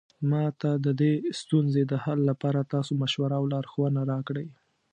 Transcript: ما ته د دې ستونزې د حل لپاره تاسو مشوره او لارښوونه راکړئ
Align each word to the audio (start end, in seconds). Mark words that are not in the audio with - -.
ما 0.29 0.43
ته 0.61 0.71
د 0.85 0.87
دې 1.01 1.13
ستونزې 1.41 1.83
د 1.91 1.93
حل 2.03 2.19
لپاره 2.29 2.69
تاسو 2.73 2.91
مشوره 3.01 3.35
او 3.39 3.45
لارښوونه 3.53 4.01
راکړئ 4.11 4.47